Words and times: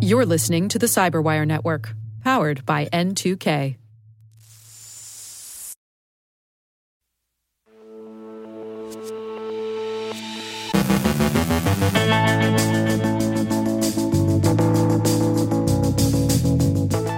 You're 0.00 0.26
listening 0.26 0.68
to 0.68 0.78
the 0.78 0.86
Cyberwire 0.86 1.46
Network, 1.46 1.94
powered 2.22 2.66
by 2.66 2.86
N2K. 2.86 3.76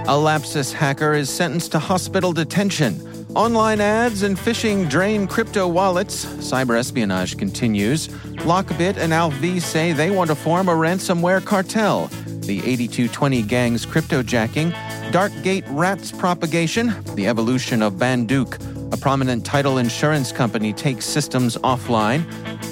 A 0.07 0.17
Lapsus 0.17 0.71
hacker 0.71 1.13
is 1.13 1.29
sentenced 1.29 1.71
to 1.71 1.79
hospital 1.79 2.31
detention. 2.31 3.14
Online 3.35 3.81
ads 3.81 4.23
and 4.23 4.37
phishing 4.37 4.89
drain 4.89 5.27
crypto 5.27 5.67
wallets. 5.67 6.23
Cyber 6.25 6.79
espionage 6.79 7.37
continues. 7.37 8.07
Lockbit 8.47 8.95
and 8.95 9.11
ALPHV 9.11 9.61
say 9.61 9.91
they 9.91 10.09
want 10.09 10.29
to 10.29 10.35
form 10.35 10.69
a 10.69 10.71
ransomware 10.71 11.43
cartel. 11.43 12.07
The 12.25 12.59
8220 12.59 13.41
gang's 13.41 13.85
cryptojacking. 13.85 14.71
Darkgate 15.11 15.65
rats 15.67 16.13
propagation. 16.13 16.95
The 17.15 17.27
evolution 17.27 17.81
of 17.81 17.95
Bandook. 17.95 18.57
A 18.93 18.97
prominent 18.97 19.45
title 19.45 19.79
insurance 19.79 20.31
company 20.31 20.71
takes 20.71 21.05
systems 21.05 21.57
offline. 21.57 22.23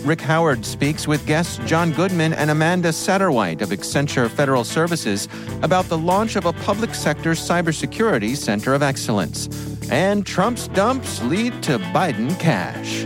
Rick 0.06 0.22
Howard 0.22 0.66
speaks 0.66 1.10
with 1.10 1.26
guests 1.26 1.58
John 1.66 1.92
Goodman 1.92 2.32
and 2.34 2.50
Amanda 2.50 2.94
Satterwhite 2.94 3.62
of 3.62 3.70
Accenture 3.70 4.30
Federal 4.30 4.64
Services 4.64 5.28
about 5.62 5.90
the 5.90 5.98
launch 5.98 6.38
of 6.38 6.46
a 6.46 6.54
public 6.54 6.96
sector 6.96 7.32
cybersecurity 7.32 8.38
center 8.38 8.74
of 8.74 8.82
excellence. 8.82 9.50
And 9.90 10.26
Trump's 10.26 10.68
dumps 10.70 11.22
lead 11.24 11.62
to 11.64 11.80
BidenCash. 11.80 13.04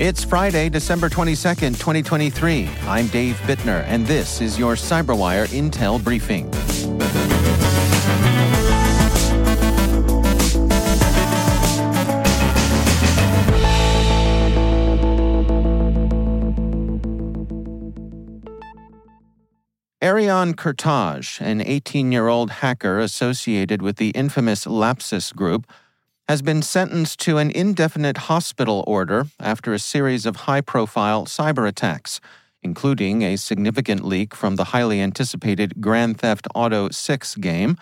It's 0.00 0.24
Friday, 0.24 0.68
December 0.70 1.08
22nd, 1.08 1.78
2023. 1.78 2.68
I'm 2.86 3.06
Dave 3.08 3.36
Bittner, 3.42 3.84
and 3.86 4.06
this 4.06 4.40
is 4.40 4.58
your 4.58 4.74
CyberWire 4.74 5.46
Intel 5.48 6.02
Briefing. 6.02 6.50
Arion 20.02 20.54
Kurtaj, 20.54 21.42
an 21.42 21.60
18 21.60 22.10
year 22.10 22.28
old 22.28 22.50
hacker 22.50 22.98
associated 22.98 23.82
with 23.82 23.96
the 23.96 24.08
infamous 24.10 24.66
Lapsus 24.66 25.30
Group, 25.30 25.70
has 26.26 26.40
been 26.40 26.62
sentenced 26.62 27.20
to 27.20 27.36
an 27.36 27.50
indefinite 27.50 28.16
hospital 28.16 28.82
order 28.86 29.26
after 29.38 29.74
a 29.74 29.78
series 29.78 30.24
of 30.24 30.36
high 30.48 30.62
profile 30.62 31.26
cyber 31.26 31.68
attacks, 31.68 32.18
including 32.62 33.20
a 33.20 33.36
significant 33.36 34.02
leak 34.02 34.34
from 34.34 34.56
the 34.56 34.72
highly 34.72 35.02
anticipated 35.02 35.82
Grand 35.82 36.18
Theft 36.18 36.48
Auto 36.54 36.88
6 36.88 37.34
game, 37.34 37.76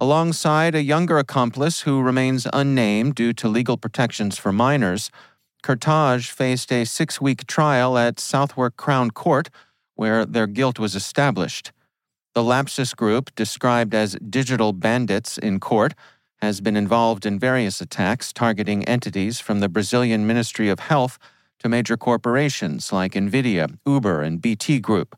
alongside 0.00 0.74
a 0.74 0.82
younger 0.82 1.18
accomplice 1.18 1.82
who 1.82 2.02
remains 2.02 2.48
unnamed 2.52 3.14
due 3.14 3.32
to 3.32 3.46
legal 3.46 3.76
protections 3.76 4.36
for 4.36 4.50
minors. 4.50 5.08
Kurtage 5.62 6.32
faced 6.32 6.72
a 6.72 6.84
six 6.84 7.20
week 7.20 7.46
trial 7.46 7.96
at 7.96 8.18
Southwark 8.18 8.76
Crown 8.76 9.12
Court, 9.12 9.50
where 9.94 10.24
their 10.24 10.46
guilt 10.46 10.78
was 10.78 10.94
established. 10.94 11.72
The 12.34 12.42
Lapsus 12.42 12.94
Group, 12.94 13.34
described 13.34 13.94
as 13.94 14.16
digital 14.28 14.72
bandits 14.72 15.38
in 15.38 15.60
court, 15.60 15.94
has 16.42 16.60
been 16.60 16.76
involved 16.76 17.24
in 17.24 17.38
various 17.38 17.80
attacks 17.80 18.32
targeting 18.32 18.84
entities 18.84 19.40
from 19.40 19.60
the 19.60 19.68
Brazilian 19.68 20.26
Ministry 20.26 20.68
of 20.68 20.80
Health 20.80 21.18
to 21.60 21.68
major 21.68 21.96
corporations 21.96 22.92
like 22.92 23.12
Nvidia, 23.12 23.78
Uber, 23.86 24.22
and 24.22 24.42
BT 24.42 24.80
Group. 24.80 25.16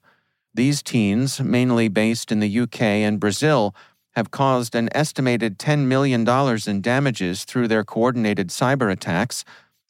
These 0.54 0.82
teens, 0.82 1.40
mainly 1.40 1.88
based 1.88 2.30
in 2.30 2.40
the 2.40 2.60
UK 2.60 2.82
and 2.82 3.18
Brazil, 3.18 3.74
have 4.14 4.30
caused 4.30 4.74
an 4.74 4.88
estimated 4.92 5.58
$10 5.58 5.86
million 5.86 6.26
in 6.66 6.80
damages 6.80 7.44
through 7.44 7.68
their 7.68 7.84
coordinated 7.84 8.48
cyber 8.48 8.90
attacks, 8.90 9.44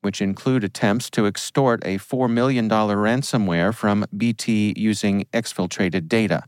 which 0.06 0.22
include 0.22 0.62
attempts 0.62 1.10
to 1.10 1.26
extort 1.26 1.82
a 1.84 1.98
$4 1.98 2.30
million 2.30 2.68
ransomware 2.68 3.74
from 3.74 4.06
BT 4.16 4.72
using 4.76 5.26
exfiltrated 5.32 6.06
data. 6.06 6.44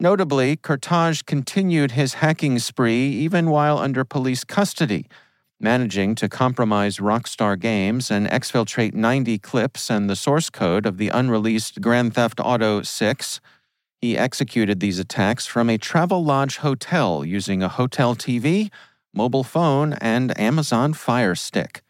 Notably, 0.00 0.56
Kurtaj 0.56 1.24
continued 1.26 1.92
his 1.92 2.14
hacking 2.14 2.58
spree 2.58 3.06
even 3.06 3.50
while 3.50 3.78
under 3.78 4.04
police 4.04 4.42
custody, 4.42 5.06
managing 5.60 6.16
to 6.16 6.28
compromise 6.28 6.96
Rockstar 6.96 7.56
Games 7.56 8.10
and 8.10 8.26
exfiltrate 8.26 8.94
90 8.94 9.38
clips 9.38 9.88
and 9.88 10.10
the 10.10 10.16
source 10.16 10.50
code 10.50 10.86
of 10.86 10.98
the 10.98 11.10
unreleased 11.10 11.80
Grand 11.80 12.14
Theft 12.14 12.40
Auto 12.42 12.82
6. 12.82 13.40
He 14.00 14.18
executed 14.18 14.80
these 14.80 14.98
attacks 14.98 15.46
from 15.46 15.70
a 15.70 15.78
Travelodge 15.78 16.56
hotel 16.56 17.24
using 17.24 17.62
a 17.62 17.68
hotel 17.68 18.16
TV, 18.16 18.72
mobile 19.14 19.44
phone, 19.44 19.92
and 20.00 20.36
Amazon 20.36 20.94
Fire 20.94 21.36
Stick. 21.36 21.84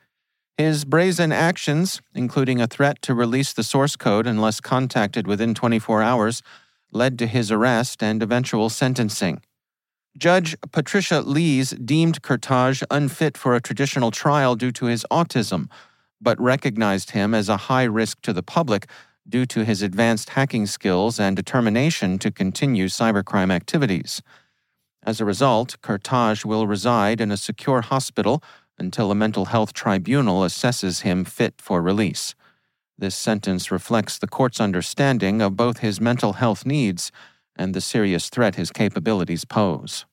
His 0.59 0.87
brazen 0.87 1.33
actions, 1.33 2.00
including 2.15 2.62
a 2.62 2.67
threat 2.67 3.03
to 3.03 3.15
release 3.15 3.53
the 3.53 3.62
source 3.62 3.94
code 3.94 4.27
unless 4.27 4.61
contacted 4.61 5.27
within 5.27 5.53
24 5.53 6.03
hours, 6.03 6.43
led 6.91 7.19
to 7.19 7.27
his 7.27 7.53
arrest 7.53 8.03
and 8.03 8.22
eventual 8.22 8.71
sentencing. 8.71 9.43
Judge 10.17 10.56
Patricia 10.72 11.21
Lees 11.21 11.72
deemed 11.72 12.22
Kurtaj 12.22 12.83
unfit 12.91 13.37
for 13.37 13.55
a 13.55 13.61
traditional 13.61 14.11
trial 14.11 14.56
due 14.56 14.72
to 14.72 14.87
his 14.87 15.05
autism, 15.11 15.69
but 16.22 16.41
recognized 16.41 17.11
him 17.11 17.34
as 17.34 17.50
a 17.50 17.69
high 17.69 17.84
risk 17.84 18.23
to 18.23 18.33
the 18.33 18.43
public 18.43 18.87
due 19.28 19.44
to 19.44 19.62
his 19.62 19.83
advanced 19.83 20.31
hacking 20.31 20.65
skills 20.65 21.21
and 21.21 21.37
determination 21.37 22.19
to 22.19 22.31
continue 22.31 22.87
cybercrime 22.87 23.53
activities. 23.53 24.23
As 25.03 25.21
a 25.21 25.27
result, 25.27 25.77
Kurtaj 25.83 26.47
will 26.47 26.67
reside 26.67 27.21
in 27.21 27.31
a 27.31 27.37
secure 27.37 27.83
hospital 27.83 28.43
until 28.78 29.10
a 29.10 29.14
mental 29.14 29.47
health 29.47 29.72
tribunal 29.72 30.42
assesses 30.42 31.03
him 31.03 31.25
fit 31.25 31.54
for 31.59 31.81
release. 31.81 32.34
This 32.98 33.14
sentence 33.14 33.70
reflects 33.70 34.19
the 34.19 34.26
court's 34.26 34.60
understanding 34.60 35.42
of 35.42 35.56
both 35.56 35.78
his 35.78 36.00
mental 36.00 36.34
health 36.34 36.64
needs 36.64 37.12
and 37.54 37.75
the 37.75 37.81
serious 37.81 38.28
threat 38.28 38.54
his 38.54 38.70
capabilities 38.70 39.44
pose. 39.44 40.06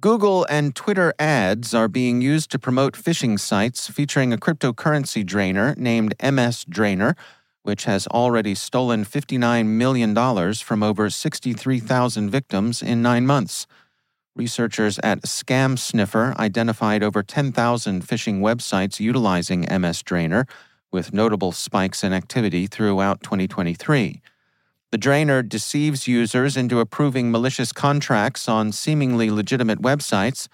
Google 0.00 0.44
and 0.50 0.74
Twitter 0.74 1.14
ads 1.18 1.74
are 1.74 1.86
being 1.86 2.20
used 2.20 2.50
to 2.50 2.58
promote 2.58 2.94
phishing 2.94 3.38
sites 3.38 3.88
featuring 3.88 4.32
a 4.32 4.36
cryptocurrency 4.36 5.24
drainer 5.24 5.74
named 5.76 6.14
MS 6.20 6.64
Drainer, 6.68 7.14
which 7.62 7.84
has 7.84 8.08
already 8.08 8.56
stolen 8.56 9.04
$59 9.04 9.66
million 9.66 10.54
from 10.54 10.82
over 10.82 11.08
63,000 11.08 12.30
victims 12.30 12.82
in 12.82 13.00
nine 13.00 13.26
months. 13.26 13.68
Researchers 14.34 14.98
at 15.00 15.22
ScamSniffer 15.22 16.34
identified 16.38 17.02
over 17.02 17.22
10,000 17.22 18.06
phishing 18.06 18.40
websites 18.40 18.98
utilizing 18.98 19.66
MS 19.70 20.02
Drainer 20.02 20.46
with 20.90 21.12
notable 21.12 21.52
spikes 21.52 22.02
in 22.02 22.14
activity 22.14 22.66
throughout 22.66 23.22
2023. 23.22 24.22
The 24.90 24.98
drainer 24.98 25.42
deceives 25.42 26.08
users 26.08 26.56
into 26.56 26.80
approving 26.80 27.30
malicious 27.30 27.72
contracts 27.72 28.48
on 28.48 28.72
seemingly 28.72 29.30
legitimate 29.30 29.80
websites, 29.82 30.48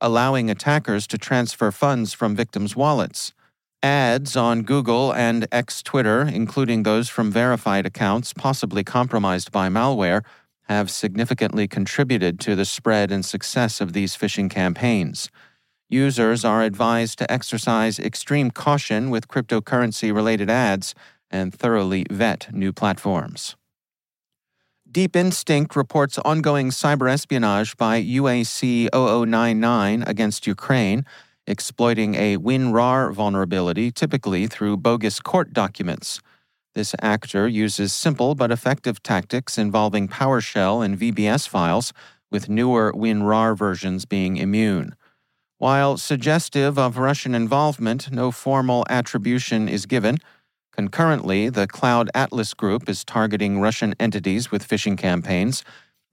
allowing 0.00 0.50
attackers 0.50 1.06
to 1.08 1.18
transfer 1.18 1.70
funds 1.70 2.12
from 2.12 2.34
victims' 2.34 2.74
wallets. 2.74 3.32
Ads 3.82 4.36
on 4.36 4.62
Google 4.62 5.12
and 5.12 5.46
X 5.50 5.82
Twitter, 5.82 6.22
including 6.22 6.82
those 6.82 7.08
from 7.08 7.30
verified 7.30 7.86
accounts 7.86 8.32
possibly 8.32 8.84
compromised 8.84 9.50
by 9.50 9.68
malware, 9.68 10.22
have 10.70 10.88
significantly 10.88 11.66
contributed 11.66 12.38
to 12.38 12.54
the 12.54 12.64
spread 12.64 13.10
and 13.10 13.24
success 13.24 13.80
of 13.80 13.92
these 13.92 14.16
phishing 14.16 14.48
campaigns. 14.48 15.28
Users 15.88 16.44
are 16.44 16.62
advised 16.62 17.18
to 17.18 17.28
exercise 17.28 17.98
extreme 17.98 18.52
caution 18.52 19.10
with 19.10 19.26
cryptocurrency 19.26 20.14
related 20.14 20.48
ads 20.48 20.94
and 21.28 21.52
thoroughly 21.52 22.06
vet 22.08 22.54
new 22.54 22.72
platforms. 22.72 23.56
Deep 24.88 25.16
Instinct 25.16 25.74
reports 25.74 26.18
ongoing 26.18 26.70
cyber 26.70 27.10
espionage 27.10 27.76
by 27.76 28.00
UAC 28.00 28.88
0099 28.94 30.04
against 30.06 30.46
Ukraine, 30.46 31.04
exploiting 31.48 32.14
a 32.14 32.36
WinRAR 32.36 33.12
vulnerability, 33.12 33.90
typically 33.90 34.46
through 34.46 34.76
bogus 34.76 35.18
court 35.18 35.52
documents. 35.52 36.20
This 36.74 36.94
actor 37.00 37.48
uses 37.48 37.92
simple 37.92 38.34
but 38.34 38.52
effective 38.52 39.02
tactics 39.02 39.58
involving 39.58 40.06
PowerShell 40.08 40.84
and 40.84 40.98
VBS 40.98 41.48
files, 41.48 41.92
with 42.30 42.48
newer 42.48 42.92
WinRAR 42.92 43.56
versions 43.56 44.04
being 44.04 44.36
immune. 44.36 44.94
While 45.58 45.98
suggestive 45.98 46.78
of 46.78 46.96
Russian 46.96 47.34
involvement, 47.34 48.10
no 48.12 48.30
formal 48.30 48.86
attribution 48.88 49.68
is 49.68 49.84
given. 49.84 50.18
Concurrently, 50.72 51.48
the 51.48 51.66
Cloud 51.66 52.08
Atlas 52.14 52.54
Group 52.54 52.88
is 52.88 53.04
targeting 53.04 53.60
Russian 53.60 53.94
entities 53.98 54.50
with 54.50 54.66
phishing 54.66 54.96
campaigns, 54.96 55.64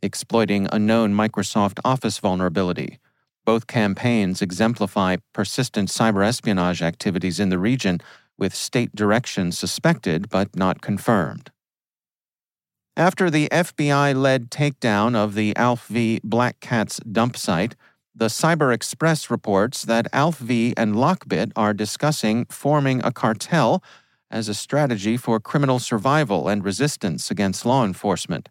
exploiting 0.01 0.68
a 0.71 0.80
known 0.80 1.13
Microsoft 1.13 1.80
Office 1.86 2.18
vulnerability. 2.18 3.00
Both 3.45 3.68
campaigns 3.68 4.42
exemplify 4.42 5.18
persistent 5.33 5.88
cyber 5.88 6.25
espionage 6.25 6.81
activities 6.81 7.39
in 7.39 7.48
the 7.48 7.59
region, 7.59 8.01
with 8.37 8.53
state 8.53 8.95
direction 8.95 9.51
suspected 9.51 10.29
but 10.29 10.55
not 10.55 10.81
confirmed. 10.81 11.51
After 12.95 13.29
the 13.29 13.47
FBI 13.49 14.15
led 14.15 14.49
takedown 14.49 15.15
of 15.15 15.35
the 15.35 15.53
ALPHV 15.53 16.21
Black 16.23 16.59
Cats 16.59 16.99
dump 16.99 17.37
site, 17.37 17.75
the 18.15 18.25
Cyber 18.25 18.73
Express 18.73 19.29
reports 19.29 19.83
that 19.83 20.11
ALPHV 20.11 20.73
and 20.75 20.95
Lockbit 20.95 21.51
are 21.55 21.73
discussing 21.73 22.45
forming 22.45 23.03
a 23.03 23.11
cartel 23.11 23.83
as 24.31 24.49
a 24.49 24.55
strategy 24.55 25.15
for 25.15 25.39
criminal 25.39 25.77
survival 25.77 26.47
and 26.47 26.65
resistance 26.65 27.29
against 27.29 27.65
law 27.65 27.85
enforcement. 27.85 28.49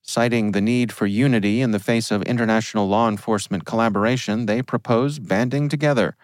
Citing 0.00 0.52
the 0.52 0.60
need 0.60 0.90
for 0.90 1.06
unity 1.06 1.60
in 1.60 1.70
the 1.70 1.78
face 1.78 2.10
of 2.10 2.22
international 2.22 2.88
law 2.88 3.08
enforcement 3.08 3.64
collaboration, 3.64 4.46
they 4.46 4.62
propose 4.62 5.18
banding 5.18 5.68
together. 5.68 6.16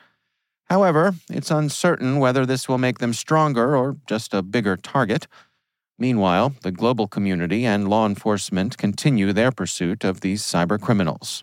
However, 0.71 1.17
it's 1.29 1.51
uncertain 1.51 2.21
whether 2.21 2.47
this 2.47 2.69
will 2.69 2.79
make 2.79 2.99
them 2.99 3.13
stronger 3.13 3.77
or 3.77 3.97
just 4.07 4.33
a 4.33 4.41
bigger 4.41 4.77
target. 4.77 5.27
Meanwhile, 5.99 6.55
the 6.63 6.71
global 6.71 7.09
community 7.09 7.67
and 7.67 7.89
law 7.89 8.07
enforcement 8.07 8.79
continue 8.79 9.33
their 9.33 9.51
pursuit 9.51 10.05
of 10.05 10.21
these 10.21 10.43
cyber 10.43 10.81
criminals. 10.81 11.43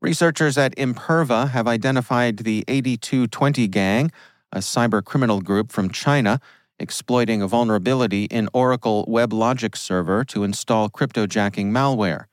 Researchers 0.00 0.56
at 0.56 0.74
Imperva 0.76 1.50
have 1.50 1.68
identified 1.68 2.38
the 2.38 2.64
8220 2.66 3.68
Gang, 3.68 4.10
a 4.52 4.58
cyber 4.58 5.04
criminal 5.04 5.42
group 5.42 5.70
from 5.70 5.90
China, 5.90 6.40
exploiting 6.78 7.42
a 7.42 7.46
vulnerability 7.46 8.24
in 8.24 8.48
Oracle 8.54 9.04
WebLogic 9.06 9.76
Server 9.76 10.24
to 10.24 10.44
install 10.44 10.88
cryptojacking 10.88 11.72
malware. 11.72 12.24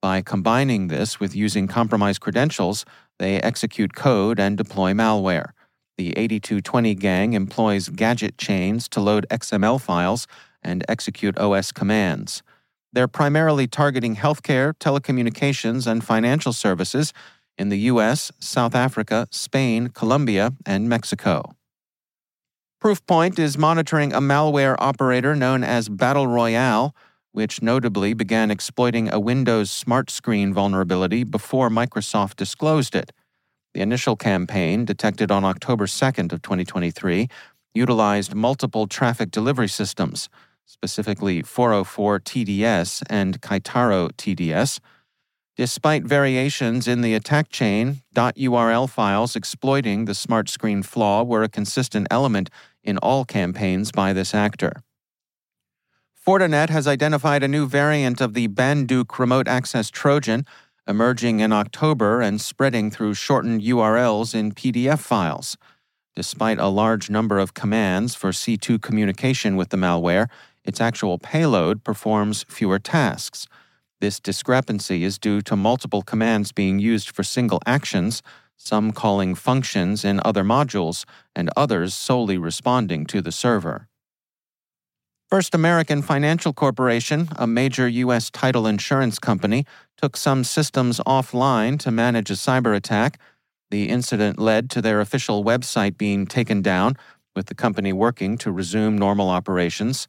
By 0.00 0.22
combining 0.22 0.88
this 0.88 1.20
with 1.20 1.34
using 1.34 1.66
compromised 1.66 2.20
credentials, 2.20 2.84
they 3.18 3.40
execute 3.40 3.94
code 3.94 4.38
and 4.38 4.56
deploy 4.56 4.92
malware. 4.92 5.50
The 5.98 6.10
8220 6.10 6.94
gang 6.96 7.32
employs 7.32 7.88
gadget 7.88 8.36
chains 8.36 8.88
to 8.90 9.00
load 9.00 9.26
XML 9.30 9.80
files 9.80 10.26
and 10.62 10.84
execute 10.88 11.38
OS 11.38 11.72
commands. 11.72 12.42
They're 12.92 13.08
primarily 13.08 13.66
targeting 13.66 14.16
healthcare, 14.16 14.74
telecommunications, 14.74 15.86
and 15.86 16.04
financial 16.04 16.52
services 16.52 17.12
in 17.58 17.70
the 17.70 17.78
US, 17.90 18.30
South 18.38 18.74
Africa, 18.74 19.26
Spain, 19.30 19.88
Colombia, 19.88 20.52
and 20.66 20.88
Mexico. 20.88 21.54
Proofpoint 22.82 23.38
is 23.38 23.56
monitoring 23.56 24.12
a 24.12 24.20
malware 24.20 24.76
operator 24.78 25.34
known 25.34 25.64
as 25.64 25.88
BattleRoyal, 25.88 26.92
which 27.36 27.60
notably 27.60 28.14
began 28.14 28.50
exploiting 28.50 29.12
a 29.12 29.20
Windows 29.20 29.70
Smart 29.70 30.08
Screen 30.08 30.54
vulnerability 30.54 31.22
before 31.22 31.68
Microsoft 31.68 32.36
disclosed 32.36 32.94
it. 32.94 33.12
The 33.74 33.82
initial 33.82 34.16
campaign, 34.16 34.86
detected 34.86 35.30
on 35.30 35.44
October 35.44 35.84
2nd 35.84 36.32
of 36.32 36.40
2023, 36.40 37.28
utilized 37.74 38.34
multiple 38.34 38.86
traffic 38.86 39.30
delivery 39.30 39.68
systems, 39.68 40.30
specifically 40.64 41.42
404 41.42 42.20
TDS 42.20 43.02
and 43.10 43.38
Keitaro 43.42 44.12
TDS. 44.12 44.80
Despite 45.58 46.04
variations 46.04 46.88
in 46.88 47.02
the 47.02 47.12
attack 47.12 47.50
chain, 47.50 48.00
.url 48.14 48.88
files 48.88 49.36
exploiting 49.36 50.06
the 50.06 50.14
smart 50.14 50.48
screen 50.48 50.82
flaw 50.82 51.22
were 51.22 51.42
a 51.42 51.50
consistent 51.50 52.06
element 52.10 52.48
in 52.82 52.96
all 52.96 53.26
campaigns 53.26 53.92
by 53.92 54.14
this 54.14 54.34
actor. 54.34 54.82
Fortinet 56.26 56.70
has 56.70 56.88
identified 56.88 57.44
a 57.44 57.48
new 57.48 57.68
variant 57.68 58.20
of 58.20 58.34
the 58.34 58.48
Bandook 58.48 59.16
remote 59.16 59.46
access 59.46 59.90
Trojan 59.90 60.44
emerging 60.88 61.38
in 61.38 61.52
October 61.52 62.20
and 62.20 62.40
spreading 62.40 62.90
through 62.90 63.14
shortened 63.14 63.62
URLs 63.62 64.34
in 64.34 64.50
PDF 64.50 64.98
files. 64.98 65.56
Despite 66.16 66.58
a 66.58 66.66
large 66.66 67.08
number 67.08 67.38
of 67.38 67.54
commands 67.54 68.16
for 68.16 68.30
C2 68.30 68.82
communication 68.82 69.54
with 69.54 69.68
the 69.68 69.76
malware, 69.76 70.26
its 70.64 70.80
actual 70.80 71.16
payload 71.16 71.84
performs 71.84 72.44
fewer 72.48 72.80
tasks. 72.80 73.46
This 74.00 74.18
discrepancy 74.18 75.04
is 75.04 75.20
due 75.20 75.40
to 75.42 75.54
multiple 75.54 76.02
commands 76.02 76.50
being 76.50 76.80
used 76.80 77.08
for 77.08 77.22
single 77.22 77.62
actions, 77.66 78.20
some 78.56 78.90
calling 78.90 79.36
functions 79.36 80.04
in 80.04 80.20
other 80.24 80.42
modules, 80.42 81.04
and 81.36 81.50
others 81.56 81.94
solely 81.94 82.36
responding 82.36 83.06
to 83.06 83.22
the 83.22 83.30
server. 83.30 83.86
First 85.28 85.56
American 85.56 86.02
Financial 86.02 86.52
Corporation, 86.52 87.28
a 87.34 87.48
major 87.48 87.88
U.S. 87.88 88.30
title 88.30 88.64
insurance 88.64 89.18
company, 89.18 89.66
took 89.96 90.16
some 90.16 90.44
systems 90.44 91.00
offline 91.00 91.80
to 91.80 91.90
manage 91.90 92.30
a 92.30 92.34
cyber 92.34 92.76
attack. 92.76 93.18
The 93.72 93.88
incident 93.88 94.38
led 94.38 94.70
to 94.70 94.80
their 94.80 95.00
official 95.00 95.42
website 95.42 95.98
being 95.98 96.26
taken 96.26 96.62
down, 96.62 96.96
with 97.34 97.46
the 97.46 97.56
company 97.56 97.92
working 97.92 98.38
to 98.38 98.52
resume 98.52 98.96
normal 98.96 99.28
operations. 99.28 100.06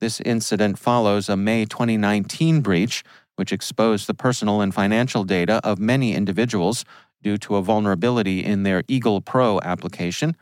This 0.00 0.20
incident 0.22 0.80
follows 0.80 1.28
a 1.28 1.36
May 1.36 1.64
2019 1.64 2.60
breach, 2.60 3.04
which 3.36 3.52
exposed 3.52 4.08
the 4.08 4.14
personal 4.14 4.60
and 4.60 4.74
financial 4.74 5.22
data 5.22 5.60
of 5.62 5.78
many 5.78 6.12
individuals 6.12 6.84
due 7.22 7.38
to 7.38 7.54
a 7.54 7.62
vulnerability 7.62 8.44
in 8.44 8.64
their 8.64 8.82
EaglePro 8.82 9.62
application. 9.62 10.36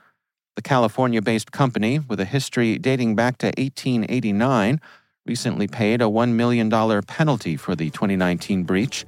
The 0.56 0.62
California 0.62 1.20
based 1.20 1.50
company, 1.50 1.98
with 1.98 2.20
a 2.20 2.24
history 2.24 2.78
dating 2.78 3.16
back 3.16 3.38
to 3.38 3.46
1889, 3.46 4.80
recently 5.26 5.66
paid 5.66 6.00
a 6.00 6.04
$1 6.04 6.30
million 6.34 6.70
penalty 7.02 7.56
for 7.56 7.74
the 7.74 7.90
2019 7.90 8.62
breach, 8.62 9.04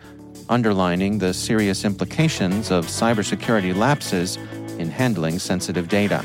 underlining 0.49 1.19
the 1.19 1.33
serious 1.33 1.85
implications 1.85 2.73
of 2.73 2.87
cybersecurity 2.87 3.77
lapses 3.77 4.39
in 4.79 4.91
handling 4.91 5.39
sensitive 5.39 5.89
data. 5.89 6.25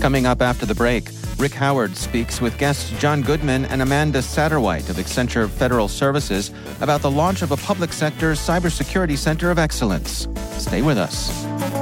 Coming 0.00 0.26
up 0.26 0.42
after 0.42 0.66
the 0.66 0.74
break, 0.74 1.08
Rick 1.42 1.54
Howard 1.54 1.96
speaks 1.96 2.40
with 2.40 2.56
guests 2.56 2.88
John 3.00 3.20
Goodman 3.20 3.64
and 3.64 3.82
Amanda 3.82 4.22
Satterwhite 4.22 4.88
of 4.88 4.94
Accenture 4.94 5.50
Federal 5.50 5.88
Services 5.88 6.52
about 6.80 7.02
the 7.02 7.10
launch 7.10 7.42
of 7.42 7.50
a 7.50 7.56
public 7.56 7.92
sector 7.92 8.34
cybersecurity 8.34 9.18
center 9.18 9.50
of 9.50 9.58
excellence. 9.58 10.28
Stay 10.56 10.82
with 10.82 10.98
us. 10.98 11.81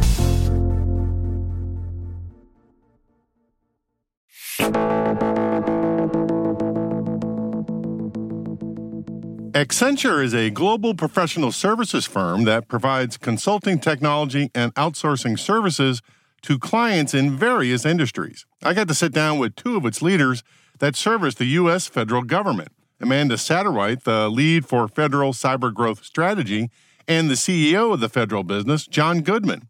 Accenture 9.53 10.23
is 10.23 10.33
a 10.33 10.49
global 10.49 10.93
professional 10.93 11.51
services 11.51 12.05
firm 12.05 12.45
that 12.45 12.69
provides 12.69 13.17
consulting 13.17 13.79
technology 13.79 14.49
and 14.55 14.73
outsourcing 14.75 15.37
services 15.37 16.01
to 16.43 16.57
clients 16.57 17.13
in 17.13 17.37
various 17.37 17.85
industries. 17.85 18.45
I 18.63 18.73
got 18.73 18.87
to 18.87 18.93
sit 18.93 19.11
down 19.11 19.39
with 19.39 19.57
two 19.57 19.75
of 19.75 19.85
its 19.85 20.01
leaders 20.01 20.41
that 20.79 20.95
service 20.95 21.35
the 21.35 21.45
U.S. 21.45 21.87
federal 21.87 22.23
government 22.23 22.69
Amanda 23.01 23.35
Satterwhite, 23.35 24.05
the 24.05 24.29
lead 24.29 24.65
for 24.65 24.87
Federal 24.87 25.33
Cyber 25.33 25.73
Growth 25.73 26.05
Strategy, 26.05 26.69
and 27.05 27.29
the 27.29 27.35
CEO 27.35 27.93
of 27.93 27.99
the 27.99 28.09
federal 28.09 28.43
business, 28.43 28.87
John 28.87 29.19
Goodman. 29.21 29.67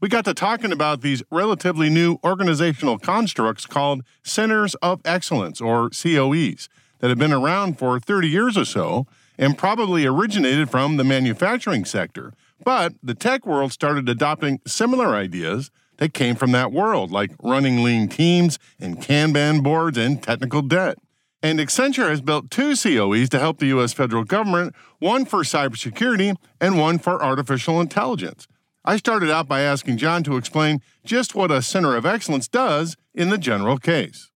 We 0.00 0.10
got 0.10 0.26
to 0.26 0.34
talking 0.34 0.72
about 0.72 1.00
these 1.00 1.22
relatively 1.30 1.88
new 1.88 2.18
organizational 2.22 2.98
constructs 2.98 3.64
called 3.64 4.02
Centers 4.22 4.74
of 4.76 5.00
Excellence, 5.06 5.60
or 5.60 5.88
COEs, 5.90 6.68
that 6.98 7.08
have 7.08 7.18
been 7.18 7.32
around 7.32 7.78
for 7.78 7.98
30 7.98 8.28
years 8.28 8.58
or 8.58 8.64
so 8.64 9.06
and 9.38 9.58
probably 9.58 10.06
originated 10.06 10.70
from 10.70 10.96
the 10.96 11.04
manufacturing 11.04 11.84
sector. 11.84 12.32
But 12.64 12.94
the 13.02 13.14
tech 13.14 13.46
world 13.46 13.72
started 13.72 14.08
adopting 14.08 14.60
similar 14.66 15.14
ideas 15.14 15.70
that 15.98 16.14
came 16.14 16.36
from 16.36 16.52
that 16.52 16.72
world, 16.72 17.10
like 17.10 17.32
running 17.42 17.82
lean 17.82 18.08
teams 18.08 18.58
and 18.80 18.98
Kanban 18.98 19.62
boards 19.62 19.98
and 19.98 20.22
technical 20.22 20.62
debt. 20.62 20.98
And 21.42 21.58
Accenture 21.58 22.08
has 22.08 22.20
built 22.20 22.50
two 22.50 22.76
COEs 22.76 23.28
to 23.30 23.38
help 23.38 23.58
the 23.58 23.66
U.S. 23.66 23.92
federal 23.92 24.22
government 24.22 24.74
one 25.00 25.24
for 25.24 25.40
cybersecurity 25.40 26.36
and 26.60 26.78
one 26.78 26.98
for 26.98 27.22
artificial 27.22 27.80
intelligence. 27.80 28.46
I 28.84 28.96
started 28.96 29.30
out 29.30 29.48
by 29.48 29.60
asking 29.60 29.96
John 29.96 30.22
to 30.24 30.36
explain 30.36 30.80
just 31.04 31.34
what 31.34 31.50
a 31.50 31.62
Center 31.62 31.96
of 31.96 32.06
Excellence 32.06 32.48
does 32.48 32.96
in 33.14 33.30
the 33.30 33.38
general 33.38 33.78
case. 33.78 34.30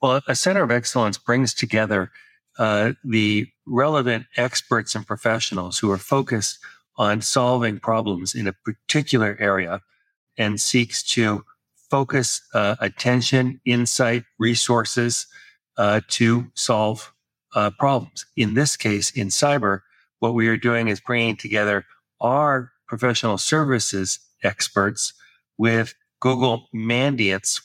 Well, 0.00 0.22
a 0.26 0.34
Center 0.34 0.62
of 0.62 0.70
Excellence 0.70 1.18
brings 1.18 1.52
together 1.52 2.10
uh, 2.58 2.92
the 3.04 3.46
relevant 3.66 4.26
experts 4.36 4.94
and 4.94 5.06
professionals 5.06 5.78
who 5.78 5.90
are 5.90 5.98
focused 5.98 6.58
on 6.96 7.20
solving 7.20 7.78
problems 7.78 8.34
in 8.34 8.46
a 8.46 8.52
particular 8.52 9.36
area 9.38 9.80
and 10.36 10.60
seeks 10.60 11.02
to 11.02 11.44
focus 11.90 12.42
uh, 12.54 12.76
attention, 12.80 13.60
insight, 13.64 14.24
resources 14.38 15.26
uh, 15.76 16.00
to 16.08 16.50
solve 16.54 17.12
uh, 17.54 17.70
problems. 17.78 18.26
In 18.36 18.54
this 18.54 18.76
case, 18.76 19.10
in 19.12 19.28
cyber, 19.28 19.80
what 20.18 20.34
we 20.34 20.48
are 20.48 20.56
doing 20.56 20.88
is 20.88 21.00
bringing 21.00 21.36
together 21.36 21.84
our 22.20 22.72
professional 22.86 23.38
services 23.38 24.18
experts 24.42 25.12
with 25.56 25.94
Google 26.20 26.68
Mandiant's 26.72 27.60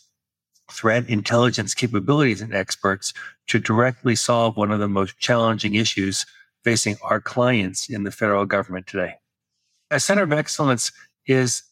threat 0.72 1.08
intelligence 1.10 1.74
capabilities 1.74 2.42
and 2.42 2.54
experts 2.54 3.14
to 3.48 3.60
directly 3.60 4.16
solve 4.16 4.58
one 4.58 4.72
of 4.72 4.80
the 4.80 4.88
most 4.88 5.18
challenging 5.20 5.76
issues 5.76 6.26
facing 6.64 6.96
our 7.04 7.20
clients 7.20 7.90
in 7.90 8.04
the 8.04 8.12
federal 8.12 8.46
government 8.46 8.88
today. 8.88 9.16
A 9.92 10.00
center 10.00 10.24
of 10.24 10.32
excellence 10.32 10.92
is 11.28 11.64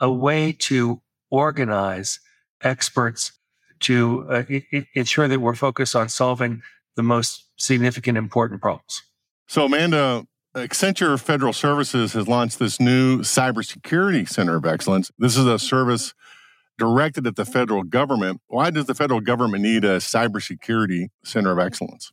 a 0.00 0.10
way 0.10 0.52
to 0.52 1.00
organize 1.30 2.20
experts 2.62 3.32
to 3.80 4.26
uh, 4.28 4.42
I- 4.50 4.86
ensure 4.94 5.28
that 5.28 5.40
we're 5.40 5.54
focused 5.54 5.96
on 5.96 6.08
solving 6.08 6.62
the 6.96 7.02
most 7.02 7.46
significant, 7.56 8.18
important 8.18 8.60
problems. 8.60 9.02
So, 9.48 9.64
Amanda, 9.64 10.26
Accenture 10.54 11.18
Federal 11.18 11.52
Services 11.52 12.12
has 12.12 12.26
launched 12.28 12.58
this 12.58 12.80
new 12.80 13.20
cybersecurity 13.20 14.28
center 14.28 14.56
of 14.56 14.66
excellence. 14.66 15.10
This 15.18 15.36
is 15.36 15.46
a 15.46 15.58
service 15.58 16.12
directed 16.80 17.26
at 17.26 17.36
the 17.36 17.44
federal 17.44 17.84
government. 17.84 18.40
Why 18.48 18.70
does 18.70 18.86
the 18.86 18.94
federal 18.94 19.20
government 19.20 19.62
need 19.62 19.84
a 19.84 19.98
cybersecurity 19.98 21.08
center 21.24 21.52
of 21.52 21.58
excellence? 21.58 22.10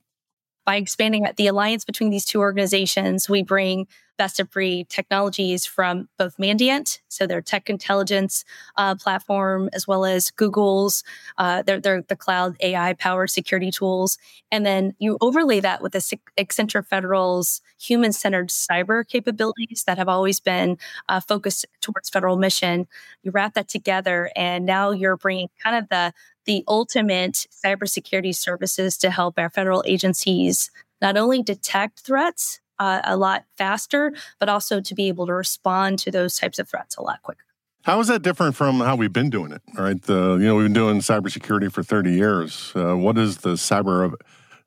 By 0.66 0.76
expanding 0.76 1.26
the 1.38 1.48
alliance 1.48 1.86
between 1.86 2.10
these 2.10 2.26
two 2.26 2.40
organizations, 2.40 3.30
we 3.30 3.42
bring 3.42 3.88
best 4.18 4.40
of 4.40 4.50
breed 4.50 4.90
technologies 4.90 5.66
from 5.66 6.10
both 6.18 6.38
Mandiant, 6.38 7.00
so 7.08 7.26
their 7.26 7.42
tech 7.42 7.70
intelligence 7.70 8.44
uh, 8.76 8.96
platform, 8.96 9.70
as 9.74 9.88
well 9.88 10.06
as 10.06 10.32
Google's, 10.32 11.04
uh, 11.38 11.62
their, 11.62 11.80
their, 11.80 12.02
the 12.02 12.16
cloud 12.16 12.56
AI 12.60 12.94
powered 12.94 13.30
security 13.30 13.72
tools. 13.72 14.18
And 14.52 14.66
then 14.66 14.96
you 15.00 15.18
overlay 15.22 15.60
that 15.60 15.82
with 15.82 15.94
the 15.94 16.20
Accenture 16.38 16.86
Federal's 16.86 17.62
human 17.80 18.12
centered 18.12 18.50
cyber 18.50 19.08
capabilities 19.08 19.84
that 19.86 19.98
have 19.98 20.10
always 20.10 20.40
been 20.40 20.78
uh, 21.10 21.20
focused 21.20 21.66
towards 21.82 22.10
federal 22.10 22.38
mission. 22.38 22.88
You 23.24 23.32
wrap 23.32 23.54
that 23.54 23.68
together, 23.68 24.32
and 24.36 24.66
now 24.66 24.92
you're 24.92 25.18
bringing 25.18 25.50
kind 25.64 25.76
of 25.76 25.90
the 25.90 26.14
the 26.46 26.64
ultimate 26.68 27.46
cybersecurity 27.52 28.34
services 28.34 28.98
to 28.98 29.12
help 29.12 29.38
our 29.38 29.50
federal 29.50 29.84
agencies 29.86 30.72
not 31.02 31.18
only 31.18 31.44
detect 31.44 32.00
threats 32.00 32.62
uh, 32.80 33.02
a 33.04 33.18
lot 33.18 33.46
faster, 33.58 34.14
but 34.40 34.50
also 34.50 34.82
to 34.82 34.96
be 34.96 35.08
able 35.08 35.26
to 35.28 35.34
respond 35.34 36.00
to 36.00 36.12
those 36.12 36.38
types 36.38 36.60
of 36.60 36.70
threats 36.70 36.98
a 36.98 37.02
lot 37.02 37.22
quicker. 37.22 37.44
How 37.84 38.00
is 38.00 38.08
that 38.08 38.22
different 38.22 38.56
from 38.56 38.80
how 38.80 38.96
we've 38.96 39.14
been 39.14 39.30
doing 39.30 39.52
it? 39.52 39.62
Right, 39.78 40.02
the 40.02 40.38
you 40.40 40.46
know 40.46 40.56
we've 40.56 40.66
been 40.66 40.74
doing 40.74 41.00
cybersecurity 41.00 41.72
for 41.72 41.84
thirty 41.84 42.14
years. 42.14 42.74
Uh, 42.76 42.98
what 42.98 43.16
does 43.16 43.38
the 43.38 43.54
cyber 43.54 44.14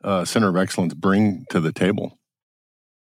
uh, 0.02 0.24
center 0.24 0.48
of 0.48 0.56
excellence 0.56 0.94
bring 0.94 1.44
to 1.50 1.60
the 1.60 1.72
table? 1.72 2.18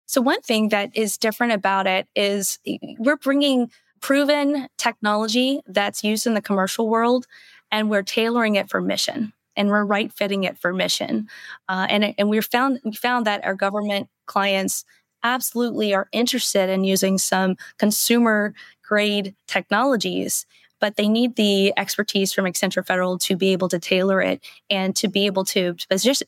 So 0.06 0.20
one 0.20 0.42
thing 0.42 0.68
that 0.68 0.94
is 0.94 1.16
different 1.16 1.54
about 1.54 1.86
it 1.86 2.06
is 2.14 2.58
we're 2.98 3.16
bringing 3.16 3.70
proven 4.00 4.68
technology 4.76 5.62
that's 5.66 6.04
used 6.04 6.26
in 6.26 6.34
the 6.34 6.42
commercial 6.42 6.90
world, 6.90 7.26
and 7.70 7.88
we're 7.88 8.02
tailoring 8.02 8.56
it 8.56 8.68
for 8.68 8.82
mission 8.82 9.32
and 9.56 9.68
we're 9.68 9.84
right 9.84 10.12
fitting 10.12 10.44
it 10.44 10.58
for 10.58 10.72
mission. 10.72 11.28
Uh, 11.68 11.86
and 11.88 12.14
and 12.18 12.28
we 12.28 12.40
found 12.40 12.80
we 12.84 12.92
found 12.92 13.26
that 13.26 13.44
our 13.44 13.54
government 13.54 14.08
clients 14.32 14.84
absolutely 15.22 15.94
are 15.94 16.08
interested 16.10 16.70
in 16.70 16.84
using 16.84 17.18
some 17.18 17.56
consumer 17.78 18.54
grade 18.82 19.34
technologies 19.46 20.46
but 20.80 20.96
they 20.96 21.06
need 21.08 21.36
the 21.36 21.72
expertise 21.78 22.32
from 22.32 22.44
Accenture 22.44 22.84
Federal 22.84 23.16
to 23.16 23.36
be 23.36 23.52
able 23.52 23.68
to 23.68 23.78
tailor 23.78 24.20
it 24.20 24.44
and 24.68 24.96
to 24.96 25.06
be 25.06 25.26
able 25.26 25.44
to 25.44 25.76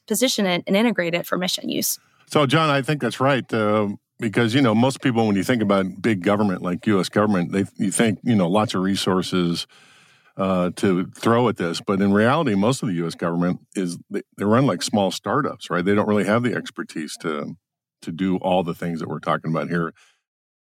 position 0.06 0.46
it 0.46 0.62
and 0.68 0.76
integrate 0.76 1.12
it 1.12 1.26
for 1.26 1.36
mission 1.36 1.68
use. 1.68 1.98
So, 2.28 2.46
John, 2.46 2.70
I 2.70 2.80
think 2.80 3.00
that's 3.00 3.18
right. 3.18 3.52
Uh, 3.52 3.88
because 4.20 4.54
you 4.54 4.62
know 4.62 4.72
most 4.72 5.02
people, 5.02 5.26
when 5.26 5.34
you 5.34 5.42
think 5.42 5.60
about 5.60 6.00
big 6.00 6.22
government 6.22 6.62
like 6.62 6.86
U.S. 6.86 7.08
government, 7.08 7.50
they 7.50 7.64
you 7.78 7.90
think 7.90 8.20
you 8.22 8.36
know 8.36 8.48
lots 8.48 8.76
of 8.76 8.82
resources, 8.82 9.66
uh, 10.36 10.70
to 10.76 11.06
throw 11.06 11.48
at 11.48 11.56
this. 11.56 11.80
But 11.80 12.00
in 12.00 12.12
reality, 12.12 12.54
most 12.54 12.82
of 12.82 12.88
the 12.88 12.94
U.S. 12.96 13.14
government 13.14 13.60
is 13.74 13.98
they, 14.10 14.22
they 14.36 14.44
run 14.44 14.66
like 14.66 14.82
small 14.82 15.10
startups, 15.10 15.70
right? 15.70 15.84
They 15.84 15.94
don't 15.94 16.08
really 16.08 16.24
have 16.24 16.42
the 16.42 16.54
expertise 16.54 17.16
to 17.18 17.56
to 18.04 18.12
do 18.12 18.36
all 18.38 18.62
the 18.62 18.74
things 18.74 19.00
that 19.00 19.08
we're 19.08 19.18
talking 19.18 19.50
about 19.50 19.68
here. 19.68 19.92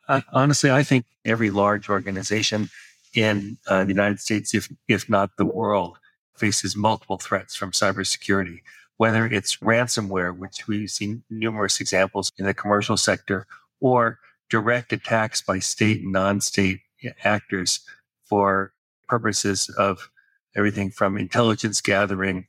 Uh, 0.08 0.20
honestly, 0.32 0.70
I 0.70 0.82
think 0.82 1.06
every 1.24 1.50
large 1.50 1.88
organization 1.88 2.68
in 3.14 3.58
uh, 3.66 3.84
the 3.84 3.90
United 3.90 4.20
States, 4.20 4.54
if 4.54 4.68
if 4.88 5.08
not 5.08 5.36
the 5.36 5.46
world, 5.46 5.98
faces 6.36 6.76
multiple 6.76 7.18
threats 7.18 7.54
from 7.54 7.72
cybersecurity. 7.72 8.60
Whether 8.96 9.26
it's 9.26 9.56
ransomware, 9.56 10.36
which 10.36 10.68
we've 10.68 10.90
seen 10.90 11.24
numerous 11.28 11.80
examples 11.80 12.30
in 12.38 12.44
the 12.44 12.54
commercial 12.54 12.96
sector, 12.96 13.46
or 13.80 14.18
direct 14.50 14.92
attacks 14.92 15.42
by 15.42 15.58
state 15.58 16.02
and 16.02 16.12
non-state 16.12 16.80
actors 17.24 17.80
for 18.24 18.72
purposes 19.08 19.68
of 19.70 20.10
everything 20.56 20.90
from 20.90 21.18
intelligence 21.18 21.80
gathering 21.80 22.46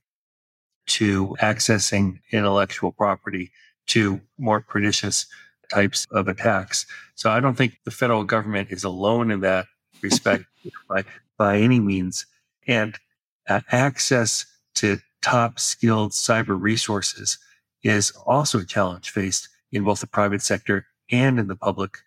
to 0.88 1.36
accessing 1.42 2.20
intellectual 2.32 2.92
property 2.92 3.52
to 3.88 4.22
more 4.38 4.62
pernicious 4.62 5.26
types 5.74 6.08
of 6.12 6.28
attacks. 6.28 6.86
So 7.16 7.30
I 7.30 7.40
don't 7.40 7.56
think 7.56 7.80
the 7.84 7.92
federal 7.92 8.24
government 8.24 8.72
is 8.72 8.84
alone 8.84 9.32
in 9.32 9.42
that 9.42 9.68
respect 10.02 10.46
by, 10.90 11.04
by 11.38 11.58
any 11.58 11.80
means. 11.80 12.26
And 12.68 12.98
uh, 13.48 13.62
access 13.72 14.46
to 14.76 15.00
top 15.22 15.60
skilled 15.60 16.12
cyber 16.12 16.60
resources 16.60 17.38
is 17.84 18.12
also 18.26 18.60
a 18.60 18.66
challenge 18.66 19.10
faced 19.10 19.50
in 19.72 19.84
both 19.84 20.02
the 20.02 20.08
private 20.08 20.42
sector 20.42 20.86
and 21.12 21.40
in 21.40 21.48
the 21.48 21.56
public 21.56 22.00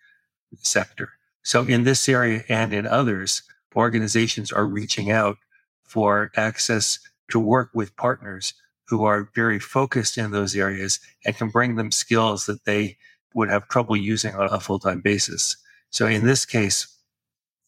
sector. 0.61 1.09
So 1.43 1.63
in 1.63 1.83
this 1.83 2.07
area 2.09 2.43
and 2.49 2.73
in 2.73 2.85
others, 2.85 3.43
organizations 3.75 4.51
are 4.51 4.65
reaching 4.65 5.09
out 5.11 5.37
for 5.83 6.31
access 6.35 6.99
to 7.31 7.39
work 7.39 7.69
with 7.73 7.95
partners 7.95 8.53
who 8.89 9.05
are 9.05 9.29
very 9.35 9.59
focused 9.59 10.17
in 10.17 10.31
those 10.31 10.55
areas 10.55 10.99
and 11.25 11.37
can 11.37 11.49
bring 11.49 11.75
them 11.75 11.91
skills 11.91 12.45
that 12.47 12.65
they 12.65 12.97
would 13.33 13.49
have 13.49 13.67
trouble 13.67 13.95
using 13.95 14.33
on 14.33 14.49
a 14.51 14.59
full 14.59 14.79
time 14.79 15.01
basis. 15.01 15.55
So 15.91 16.07
in 16.07 16.25
this 16.25 16.45
case, 16.45 16.87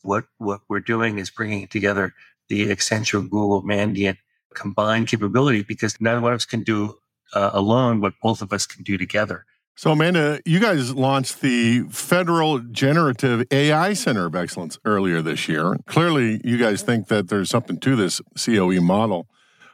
what, 0.02 0.26
what 0.38 0.62
we're 0.68 0.80
doing 0.80 1.20
is 1.20 1.30
bringing 1.30 1.68
together 1.68 2.14
the 2.50 2.68
Accenture 2.70 3.22
Google 3.22 3.64
Mandiant 3.64 4.18
combined 4.54 5.08
capability 5.08 5.64
because 5.64 6.02
none 6.02 6.18
of 6.18 6.26
us 6.26 6.46
can 6.46 6.64
do 6.64 6.98
uh, 7.34 7.52
alone 7.54 8.02
what 8.02 8.14
both 8.22 8.42
of 8.42 8.52
us 8.52 8.66
can 8.66 8.84
do 8.84 8.98
together. 8.98 9.46
So, 9.78 9.92
Amanda, 9.92 10.42
you 10.46 10.60
guys 10.60 10.94
launched 10.94 11.42
the 11.42 11.84
Federal 11.90 12.60
Generative 12.60 13.48
AI 13.52 13.94
Center 13.94 14.26
of 14.26 14.36
Excellence 14.36 14.78
earlier 14.84 15.22
this 15.22 15.48
year. 15.48 15.78
Clearly, 15.86 16.42
you 16.44 16.58
guys 16.58 16.82
think 16.82 17.08
that 17.08 17.30
there's 17.30 17.50
something 17.50 17.80
to 17.80 17.96
this 17.96 18.22
COE 18.38 18.82
model. 18.82 19.28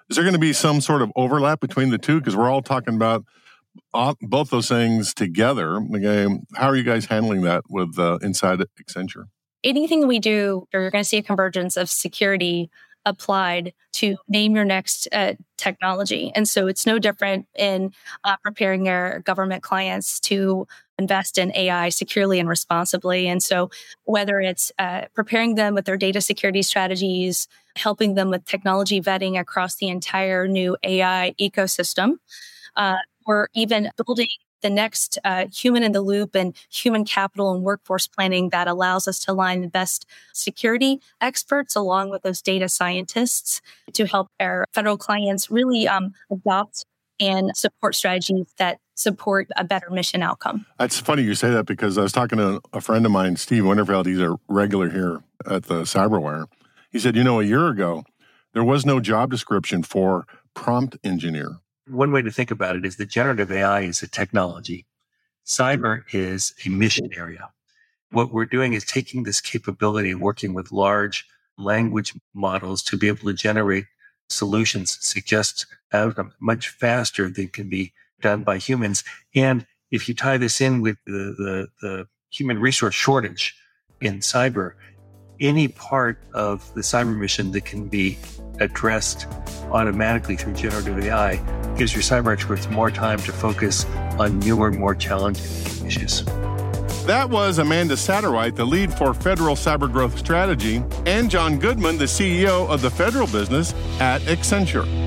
Is 0.09 0.15
there 0.15 0.23
going 0.23 0.33
to 0.33 0.39
be 0.39 0.53
some 0.53 0.81
sort 0.81 1.01
of 1.01 1.11
overlap 1.15 1.59
between 1.59 1.89
the 1.89 1.97
two? 1.97 2.19
Because 2.19 2.35
we're 2.35 2.49
all 2.49 2.61
talking 2.61 2.95
about 2.95 3.25
both 4.21 4.49
those 4.49 4.69
things 4.69 5.13
together. 5.13 5.77
Okay, 5.77 6.27
How 6.55 6.67
are 6.67 6.75
you 6.75 6.83
guys 6.83 7.05
handling 7.05 7.41
that 7.41 7.63
with 7.69 7.99
uh, 7.99 8.17
inside 8.21 8.59
Accenture? 8.81 9.25
Anything 9.63 10.07
we 10.07 10.19
do, 10.19 10.67
you're 10.71 10.89
going 10.91 11.03
to 11.03 11.07
see 11.07 11.17
a 11.17 11.23
convergence 11.23 11.77
of 11.77 11.89
security 11.89 12.69
applied 13.05 13.73
to 13.93 14.17
name 14.27 14.55
your 14.55 14.65
next 14.65 15.07
uh, 15.11 15.33
technology. 15.57 16.31
And 16.35 16.47
so 16.47 16.67
it's 16.67 16.85
no 16.85 16.99
different 16.99 17.47
in 17.57 17.93
uh, 18.23 18.35
preparing 18.43 18.85
your 18.85 19.19
government 19.19 19.63
clients 19.63 20.19
to 20.21 20.67
invest 20.99 21.37
in 21.37 21.55
AI 21.55 21.89
securely 21.89 22.39
and 22.39 22.49
responsibly. 22.49 23.27
And 23.27 23.41
so 23.41 23.69
whether 24.03 24.39
it's 24.39 24.71
uh, 24.79 25.05
preparing 25.13 25.55
them 25.55 25.73
with 25.73 25.85
their 25.85 25.97
data 25.97 26.21
security 26.21 26.61
strategies, 26.61 27.47
helping 27.75 28.15
them 28.15 28.29
with 28.29 28.45
technology 28.45 29.01
vetting 29.01 29.39
across 29.39 29.75
the 29.75 29.87
entire 29.87 30.47
new 30.47 30.77
AI 30.83 31.33
ecosystem, 31.39 32.13
uh, 32.75 32.97
or 33.25 33.49
even 33.53 33.91
building 34.05 34.27
the 34.61 34.69
next 34.69 35.19
uh, 35.23 35.45
human 35.53 35.83
in 35.83 35.91
the 35.91 36.01
loop 36.01 36.35
and 36.35 36.55
human 36.71 37.05
capital 37.05 37.53
and 37.53 37.63
workforce 37.63 38.07
planning 38.07 38.49
that 38.49 38.67
allows 38.67 39.07
us 39.07 39.19
to 39.19 39.31
align 39.31 39.61
the 39.61 39.67
best 39.67 40.05
security 40.33 40.99
experts 41.21 41.75
along 41.75 42.09
with 42.09 42.23
those 42.23 42.41
data 42.41 42.67
scientists 42.67 43.61
to 43.93 44.05
help 44.05 44.29
our 44.39 44.65
federal 44.73 44.97
clients 44.97 45.51
really 45.51 45.87
um, 45.87 46.13
adopt 46.31 46.85
and 47.19 47.55
support 47.55 47.95
strategies 47.95 48.47
that 48.57 48.79
support 48.97 49.47
a 49.55 49.63
better 49.63 49.89
mission 49.89 50.21
outcome. 50.21 50.65
That's 50.77 50.99
funny 50.99 51.23
you 51.23 51.35
say 51.35 51.49
that 51.51 51.65
because 51.65 51.97
I 51.97 52.01
was 52.01 52.11
talking 52.11 52.37
to 52.39 52.61
a 52.73 52.81
friend 52.81 53.05
of 53.05 53.11
mine, 53.11 53.37
Steve 53.37 53.63
Winterfeld. 53.63 54.05
He's 54.05 54.19
a 54.19 54.37
regular 54.47 54.89
here 54.89 55.23
at 55.45 55.63
the 55.63 55.83
Cyberwire. 55.83 56.47
He 56.91 56.99
said, 56.99 57.15
you 57.15 57.23
know, 57.23 57.39
a 57.39 57.43
year 57.43 57.67
ago, 57.67 58.03
there 58.53 58.63
was 58.63 58.85
no 58.85 58.99
job 58.99 59.31
description 59.31 59.83
for 59.83 60.25
prompt 60.53 60.97
engineer 61.03 61.61
one 61.89 62.11
way 62.11 62.21
to 62.21 62.31
think 62.31 62.51
about 62.51 62.75
it 62.75 62.85
is 62.85 62.97
that 62.97 63.09
generative 63.09 63.51
AI 63.51 63.81
is 63.81 64.01
a 64.01 64.07
technology. 64.07 64.85
Cyber 65.45 66.03
is 66.13 66.53
a 66.65 66.69
mission 66.69 67.09
area. 67.15 67.49
What 68.11 68.31
we're 68.31 68.45
doing 68.45 68.73
is 68.73 68.85
taking 68.85 69.23
this 69.23 69.41
capability 69.41 70.11
of 70.11 70.21
working 70.21 70.53
with 70.53 70.71
large 70.71 71.25
language 71.57 72.13
models 72.33 72.83
to 72.83 72.97
be 72.97 73.07
able 73.07 73.27
to 73.27 73.33
generate 73.33 73.85
solutions, 74.29 74.97
suggest 75.01 75.65
outcomes 75.93 76.33
much 76.39 76.69
faster 76.69 77.29
than 77.29 77.47
can 77.47 77.69
be 77.69 77.93
done 78.21 78.43
by 78.43 78.57
humans. 78.57 79.03
And 79.35 79.65
if 79.91 80.07
you 80.07 80.15
tie 80.15 80.37
this 80.37 80.61
in 80.61 80.81
with 80.81 80.97
the, 81.05 81.35
the, 81.37 81.67
the 81.81 82.07
human 82.29 82.59
resource 82.59 82.95
shortage 82.95 83.55
in 84.01 84.19
cyber, 84.19 84.73
any 85.39 85.67
part 85.67 86.19
of 86.33 86.73
the 86.73 86.81
cyber 86.81 87.15
mission 87.15 87.51
that 87.51 87.65
can 87.65 87.87
be 87.87 88.17
addressed 88.59 89.27
automatically 89.71 90.35
through 90.35 90.53
generative 90.53 90.99
AI 90.99 91.35
gives 91.77 91.93
your 91.93 92.01
cyber 92.01 92.33
experts 92.33 92.67
more 92.69 92.89
time 92.89 93.19
to 93.19 93.31
focus 93.31 93.85
on 94.17 94.39
newer, 94.39 94.71
more 94.71 94.95
challenging 94.95 95.45
issues. 95.85 96.23
That 97.05 97.29
was 97.29 97.59
Amanda 97.59 97.95
Satterwhite, 97.95 98.55
the 98.55 98.65
lead 98.65 98.93
for 98.93 99.13
Federal 99.13 99.55
Cyber 99.55 99.89
Growth 99.89 100.17
Strategy, 100.17 100.83
and 101.05 101.29
John 101.29 101.57
Goodman, 101.57 101.97
the 101.97 102.05
CEO 102.05 102.67
of 102.67 102.81
the 102.81 102.89
federal 102.89 103.27
business 103.27 103.73
at 104.01 104.21
Accenture. 104.23 105.06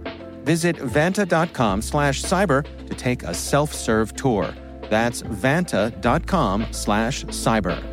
Visit 0.43 0.75
vanta.com 0.77 1.81
slash 1.81 2.23
cyber 2.23 2.65
to 2.87 2.93
take 2.95 3.23
a 3.23 3.33
self-serve 3.33 4.15
tour. 4.15 4.53
That's 4.89 5.21
vanta.com 5.21 6.67
slash 6.71 7.25
cyber. 7.25 7.91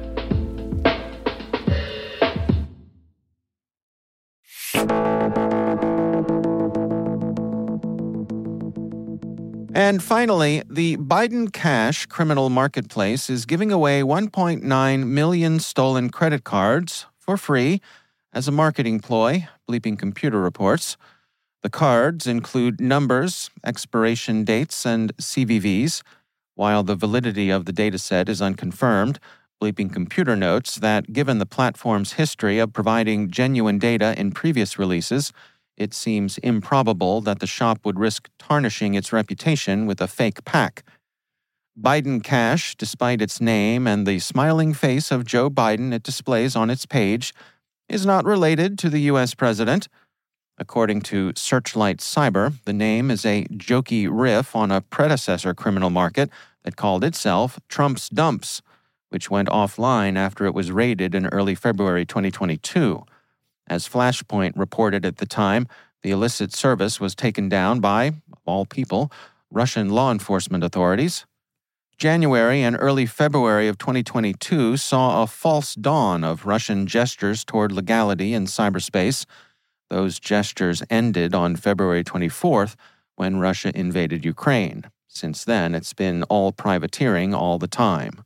And 9.78 10.02
finally, 10.02 10.64
the 10.68 10.96
BidenCash 10.96 12.08
criminal 12.08 12.50
marketplace 12.50 13.30
is 13.30 13.46
giving 13.46 13.70
away 13.70 14.02
1.9 14.02 15.06
million 15.06 15.60
stolen 15.60 16.10
credit 16.10 16.42
cards 16.42 17.06
for 17.16 17.36
free 17.36 17.80
as 18.32 18.48
a 18.48 18.52
marketing 18.52 18.98
ploy, 18.98 19.46
Bleeping 19.70 19.96
Computer 19.96 20.40
reports. 20.40 20.96
The 21.62 21.70
cards 21.70 22.26
include 22.26 22.80
numbers, 22.80 23.50
expiration 23.64 24.44
dates, 24.44 24.86
and 24.86 25.16
CVVs. 25.16 26.02
While 26.54 26.84
the 26.84 26.94
validity 26.94 27.50
of 27.50 27.64
the 27.64 27.72
dataset 27.72 28.28
is 28.28 28.40
unconfirmed, 28.40 29.18
Bleeping 29.60 29.92
Computer 29.92 30.36
notes 30.36 30.76
that 30.76 31.12
given 31.12 31.38
the 31.38 31.46
platform's 31.46 32.12
history 32.12 32.60
of 32.60 32.72
providing 32.72 33.30
genuine 33.30 33.78
data 33.78 34.14
in 34.16 34.30
previous 34.30 34.78
releases, 34.78 35.32
it 35.76 35.92
seems 35.94 36.38
improbable 36.38 37.20
that 37.22 37.40
the 37.40 37.46
shop 37.46 37.80
would 37.84 37.98
risk 37.98 38.28
tarnishing 38.38 38.94
its 38.94 39.12
reputation 39.12 39.86
with 39.86 40.00
a 40.00 40.06
fake 40.06 40.44
pack. 40.44 40.84
BidenCash, 41.80 42.76
despite 42.76 43.22
its 43.22 43.40
name 43.40 43.86
and 43.86 44.06
the 44.06 44.18
smiling 44.18 44.74
face 44.74 45.10
of 45.10 45.24
Joe 45.24 45.48
Biden 45.50 45.92
it 45.92 46.02
displays 46.02 46.56
on 46.56 46.70
its 46.70 46.86
page, 46.86 47.32
is 47.88 48.04
not 48.04 48.24
related 48.24 48.78
to 48.80 48.90
the 48.90 49.02
U.S. 49.02 49.34
president. 49.34 49.88
According 50.60 51.02
to 51.02 51.32
Searchlight 51.36 51.98
Cyber, 51.98 52.52
the 52.64 52.72
name 52.72 53.12
is 53.12 53.24
a 53.24 53.44
jokey 53.44 54.08
riff 54.10 54.56
on 54.56 54.72
a 54.72 54.80
predecessor 54.80 55.54
criminal 55.54 55.88
market 55.88 56.30
that 56.64 56.74
called 56.74 57.04
itself 57.04 57.60
Trump's 57.68 58.08
Dumps, 58.08 58.60
which 59.10 59.30
went 59.30 59.48
offline 59.48 60.16
after 60.16 60.46
it 60.46 60.54
was 60.54 60.72
raided 60.72 61.14
in 61.14 61.26
early 61.26 61.54
February 61.54 62.04
2022. 62.04 63.04
As 63.68 63.88
Flashpoint 63.88 64.54
reported 64.56 65.06
at 65.06 65.18
the 65.18 65.26
time, 65.26 65.68
the 66.02 66.10
illicit 66.10 66.52
service 66.52 66.98
was 66.98 67.14
taken 67.14 67.48
down 67.48 67.78
by, 67.78 68.06
of 68.06 68.40
all 68.44 68.66
people, 68.66 69.12
Russian 69.52 69.90
law 69.90 70.10
enforcement 70.10 70.64
authorities. 70.64 71.24
January 71.98 72.62
and 72.62 72.76
early 72.78 73.06
February 73.06 73.68
of 73.68 73.78
2022 73.78 74.76
saw 74.76 75.22
a 75.22 75.26
false 75.28 75.74
dawn 75.76 76.24
of 76.24 76.46
Russian 76.46 76.86
gestures 76.86 77.44
toward 77.44 77.70
legality 77.70 78.34
in 78.34 78.46
cyberspace 78.46 79.24
those 79.90 80.18
gestures 80.18 80.82
ended 80.90 81.34
on 81.34 81.56
February 81.56 82.04
24th 82.04 82.74
when 83.16 83.38
Russia 83.38 83.72
invaded 83.74 84.24
Ukraine. 84.24 84.84
Since 85.08 85.44
then, 85.44 85.74
it's 85.74 85.92
been 85.92 86.22
all 86.24 86.52
privateering 86.52 87.34
all 87.34 87.58
the 87.58 87.68
time. 87.68 88.24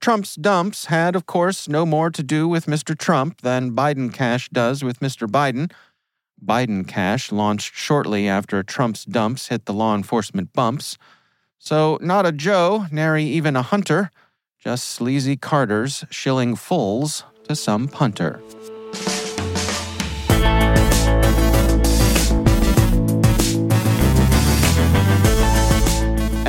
Trump's 0.00 0.34
dumps 0.34 0.86
had, 0.86 1.14
of 1.14 1.26
course, 1.26 1.68
no 1.68 1.84
more 1.84 2.10
to 2.10 2.22
do 2.22 2.48
with 2.48 2.66
Mr. 2.66 2.96
Trump 2.96 3.42
than 3.42 3.72
BidenCash 3.72 4.48
does 4.50 4.82
with 4.82 5.00
Mr. 5.00 5.28
Biden. 5.28 5.70
BidenCash 6.44 7.32
launched 7.32 7.74
shortly 7.74 8.26
after 8.26 8.62
Trump's 8.62 9.04
dumps 9.04 9.48
hit 9.48 9.66
the 9.66 9.74
law 9.74 9.94
enforcement 9.94 10.52
bumps. 10.54 10.96
So, 11.58 11.98
not 12.00 12.24
a 12.24 12.32
Joe, 12.32 12.86
nary 12.90 13.24
even 13.24 13.56
a 13.56 13.62
hunter, 13.62 14.10
just 14.58 14.88
sleazy 14.88 15.36
Carters 15.36 16.04
shilling 16.08 16.56
fulls 16.56 17.24
to 17.46 17.54
some 17.54 17.88
punter. 17.88 18.40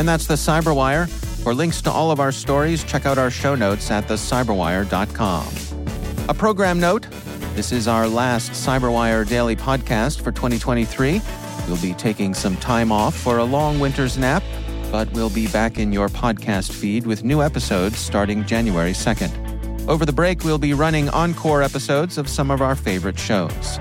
And 0.02 0.10
that's 0.10 0.26
the 0.26 0.34
Cyberwire. 0.34 1.08
For 1.44 1.54
links 1.54 1.80
to 1.84 1.92
all 1.92 2.10
of 2.10 2.20
our 2.20 2.32
stories, 2.32 2.84
check 2.84 3.06
out 3.06 3.20
our 3.20 3.30
show 3.30 3.54
notes 3.54 3.92
at 3.92 4.08
thecyberwire.com. 4.08 5.48
A 6.28 6.34
program 6.34 6.80
note 6.80 7.06
this 7.54 7.72
is 7.72 7.88
our 7.88 8.08
last 8.08 8.54
Cyberwire 8.54 9.30
daily 9.30 9.56
podcast 9.56 10.24
for 10.24 10.32
2023. 10.32 11.22
We'll 11.68 11.80
be 11.80 11.94
taking 11.94 12.34
some 12.34 12.58
time 12.58 12.92
off 12.92 13.16
for 13.16 13.38
a 13.38 13.44
long 13.44 13.80
winter's 13.80 14.18
nap, 14.18 14.42
but 14.92 15.08
we'll 15.12 15.30
be 15.30 15.46
back 15.50 15.78
in 15.78 15.94
your 15.94 16.10
podcast 16.10 16.72
feed 16.72 17.06
with 17.06 17.24
new 17.24 17.44
episodes 17.44 18.00
starting 18.00 18.44
January 18.44 18.94
2nd. 18.94 19.88
Over 19.88 20.08
the 20.08 20.14
break, 20.14 20.44
we'll 20.44 20.58
be 20.58 20.74
running 20.74 21.10
encore 21.10 21.62
episodes 21.62 22.18
of 22.18 22.28
some 22.28 22.50
of 22.50 22.60
our 22.60 22.76
favorite 22.76 23.20
shows. 23.20 23.78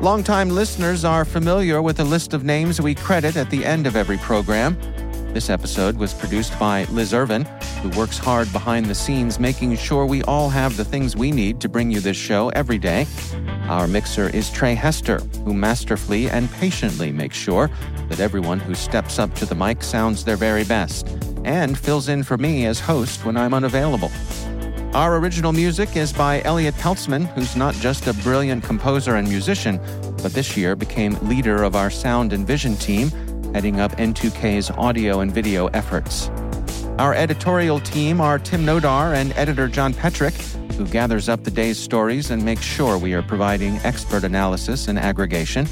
Longtime 0.00 0.50
listeners 0.50 1.04
are 1.04 1.24
familiar 1.24 1.80
with 1.82 1.98
the 1.98 2.04
list 2.04 2.34
of 2.34 2.42
names 2.42 2.80
we 2.80 2.96
credit 2.96 3.36
at 3.36 3.48
the 3.50 3.64
end 3.64 3.86
of 3.86 3.94
every 3.94 4.18
program. 4.18 4.76
This 5.36 5.50
episode 5.50 5.98
was 5.98 6.14
produced 6.14 6.58
by 6.58 6.84
Liz 6.84 7.12
Irvin, 7.12 7.44
who 7.82 7.90
works 7.90 8.16
hard 8.16 8.50
behind 8.54 8.86
the 8.86 8.94
scenes 8.94 9.38
making 9.38 9.76
sure 9.76 10.06
we 10.06 10.22
all 10.22 10.48
have 10.48 10.78
the 10.78 10.84
things 10.84 11.14
we 11.14 11.30
need 11.30 11.60
to 11.60 11.68
bring 11.68 11.90
you 11.90 12.00
this 12.00 12.16
show 12.16 12.48
every 12.54 12.78
day. 12.78 13.06
Our 13.68 13.86
mixer 13.86 14.30
is 14.30 14.50
Trey 14.50 14.74
Hester, 14.74 15.18
who 15.44 15.52
masterfully 15.52 16.30
and 16.30 16.50
patiently 16.52 17.12
makes 17.12 17.36
sure 17.36 17.70
that 18.08 18.18
everyone 18.18 18.60
who 18.60 18.74
steps 18.74 19.18
up 19.18 19.34
to 19.34 19.44
the 19.44 19.54
mic 19.54 19.82
sounds 19.82 20.24
their 20.24 20.38
very 20.38 20.64
best 20.64 21.06
and 21.44 21.76
fills 21.76 22.08
in 22.08 22.22
for 22.22 22.38
me 22.38 22.64
as 22.64 22.80
host 22.80 23.26
when 23.26 23.36
I'm 23.36 23.52
unavailable. 23.52 24.10
Our 24.94 25.18
original 25.18 25.52
music 25.52 25.98
is 25.98 26.14
by 26.14 26.40
Elliot 26.44 26.76
Peltzman, 26.76 27.26
who's 27.34 27.56
not 27.56 27.74
just 27.74 28.06
a 28.06 28.14
brilliant 28.14 28.64
composer 28.64 29.16
and 29.16 29.28
musician, 29.28 29.78
but 30.22 30.32
this 30.32 30.56
year 30.56 30.74
became 30.74 31.12
leader 31.28 31.62
of 31.62 31.76
our 31.76 31.90
sound 31.90 32.32
and 32.32 32.46
vision 32.46 32.74
team 32.76 33.10
heading 33.56 33.80
up 33.80 33.92
N2K's 33.92 34.70
audio 34.72 35.20
and 35.20 35.32
video 35.32 35.68
efforts. 35.68 36.28
Our 36.98 37.14
editorial 37.14 37.80
team 37.80 38.20
are 38.20 38.38
Tim 38.38 38.66
Nodar 38.66 39.14
and 39.14 39.32
editor 39.32 39.66
John 39.66 39.94
Petrick, 39.94 40.34
who 40.74 40.84
gathers 40.84 41.30
up 41.30 41.42
the 41.42 41.50
day's 41.50 41.78
stories 41.78 42.30
and 42.30 42.44
makes 42.44 42.60
sure 42.60 42.98
we 42.98 43.14
are 43.14 43.22
providing 43.22 43.76
expert 43.76 44.24
analysis 44.24 44.88
and 44.88 44.98
aggregation. 44.98 45.66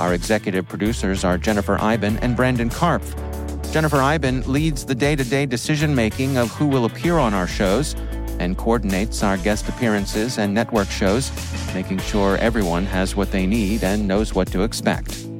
Our 0.00 0.14
executive 0.14 0.66
producers 0.66 1.22
are 1.22 1.38
Jennifer 1.38 1.80
Eiben 1.80 2.18
and 2.18 2.34
Brandon 2.34 2.68
Karpf. 2.68 3.72
Jennifer 3.72 3.98
Eiben 3.98 4.42
leads 4.52 4.84
the 4.84 4.96
day 4.96 5.14
to 5.14 5.22
day 5.22 5.46
decision 5.46 5.94
making 5.94 6.38
of 6.38 6.50
who 6.50 6.66
will 6.66 6.86
appear 6.86 7.18
on 7.18 7.34
our 7.34 7.46
shows 7.46 7.94
and 8.40 8.58
coordinates 8.58 9.22
our 9.22 9.36
guest 9.36 9.68
appearances 9.68 10.38
and 10.38 10.52
network 10.52 10.90
shows, 10.90 11.30
making 11.72 11.98
sure 11.98 12.36
everyone 12.38 12.84
has 12.84 13.14
what 13.14 13.30
they 13.30 13.46
need 13.46 13.84
and 13.84 14.08
knows 14.08 14.34
what 14.34 14.48
to 14.50 14.64
expect. 14.64 15.31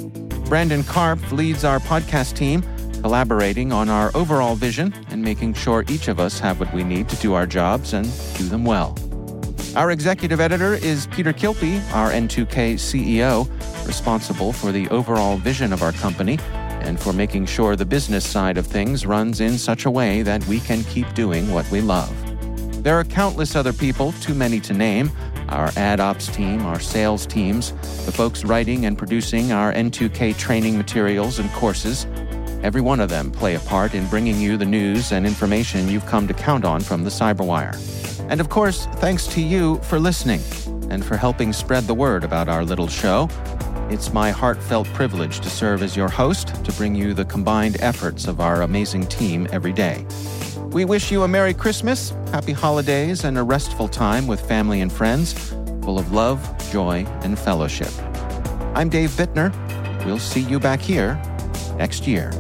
Brandon 0.53 0.83
Karpf 0.83 1.33
leads 1.33 1.65
our 1.65 1.79
podcast 1.79 2.37
team, 2.37 2.63
collaborating 3.01 3.73
on 3.73 3.89
our 3.89 4.15
overall 4.15 4.55
vision 4.55 4.93
and 5.09 5.23
making 5.23 5.55
sure 5.55 5.83
each 5.89 6.09
of 6.09 6.21
us 6.21 6.39
have 6.41 6.61
what 6.61 6.71
we 6.75 6.85
need 6.85 7.09
to 7.09 7.17
do 7.17 7.33
our 7.33 7.47
jobs 7.47 7.95
and 7.95 8.05
do 8.37 8.45
them 8.45 8.63
well. 8.63 8.95
Our 9.77 9.93
executive 9.93 10.41
editor 10.41 10.75
is 10.75 11.07
Peter 11.07 11.33
Kilpe, 11.33 11.81
our 11.95 12.11
N2K 12.11 12.75
CEO, 12.75 13.49
responsible 13.87 14.53
for 14.53 14.73
the 14.73 14.87
overall 14.91 15.39
vision 15.39 15.73
of 15.73 15.83
our 15.83 15.93
company 15.93 16.39
and 16.83 17.01
for 17.01 17.15
making 17.15 17.47
sure 17.47 17.75
the 17.75 17.87
business 17.87 18.29
side 18.29 18.59
of 18.59 18.67
things 18.67 19.07
runs 19.07 19.41
in 19.41 19.57
such 19.57 19.87
a 19.87 19.91
way 19.91 20.21
that 20.21 20.47
we 20.49 20.61
can 20.61 20.85
keep 20.85 21.11
doing 21.15 21.51
what 21.51 21.71
we 21.71 21.81
love. 21.81 22.15
There 22.83 22.99
are 22.99 23.05
countless 23.05 23.57
other 23.57 23.73
people, 23.73 24.13
too 24.21 24.35
many 24.35 24.61
to 24.61 24.75
name, 24.75 25.11
our 25.53 25.71
ad 25.77 26.01
ops 26.01 26.27
team, 26.29 26.65
our 26.67 26.81
sales 26.81 27.27
teams, 27.27 27.73
the 28.07 28.13
folks 28.13 28.45
writing 28.45 28.87
and 28.87 28.97
producing 28.97 29.53
our 29.53 29.73
N2K 29.73 30.37
training 30.37 30.77
materials 30.77 31.39
and 31.39 31.51
courses. 31.51 32.07
Every 32.63 32.81
one 32.81 33.01
of 33.01 33.09
them 33.09 33.31
play 33.31 33.55
a 33.55 33.61
part 33.61 33.95
in 33.95 34.07
bringing 34.07 34.41
you 34.41 34.57
the 34.57 34.65
news 34.65 35.13
and 35.13 35.27
information 35.27 35.89
you've 35.89 36.07
come 36.07 36.27
to 36.29 36.35
count 36.35 36.65
on 36.65 36.81
from 36.81 37.05
the 37.05 37.11
Cyberwire. 37.11 37.77
And 38.31 38.41
of 38.41 38.49
course, 38.49 38.87
thanks 38.97 39.27
to 39.29 39.41
you 39.41 39.79
for 39.79 39.99
listening 39.99 40.41
and 40.91 41.05
for 41.05 41.17
helping 41.17 41.53
spread 41.53 41.85
the 41.85 41.95
word 41.95 42.25
about 42.25 42.49
our 42.49 42.65
little 42.65 42.89
show. 42.89 43.29
It's 43.91 44.13
my 44.13 44.31
heartfelt 44.31 44.87
privilege 44.95 45.41
to 45.41 45.51
serve 45.51 45.83
as 45.83 45.97
your 45.97 46.09
host 46.09 46.65
to 46.65 46.73
bring 46.73 46.95
you 46.95 47.15
the 47.15 47.25
combined 47.25 47.77
efforts 47.81 48.27
of 48.27 48.41
our 48.41 48.63
amazing 48.63 49.07
team 49.07 49.47
every 49.53 49.73
day. 49.73 50.07
We 50.73 50.87
wish 50.87 51.13
you 51.13 51.23
a 51.23 51.29
Merry 51.29 51.53
Christmas, 51.53 52.15
Happy 52.31 52.53
Holidays, 52.53 53.25
and 53.25 53.37
a 53.37 53.43
restful 53.43 53.89
time 53.89 54.27
with 54.27 54.41
family 54.41 54.81
and 54.81 54.91
friends, 54.91 55.35
full 55.83 55.99
of 55.99 56.13
love, 56.13 56.41
joy, 56.73 57.05
and 57.21 57.39
fellowship. 57.39 57.93
I'm 58.75 58.89
Dave 58.89 59.11
Bittner. 59.11 59.53
We'll 60.07 60.19
see 60.19 60.41
you 60.41 60.59
back 60.59 60.81
here 60.81 61.21
next 61.77 62.07
year. 62.07 62.31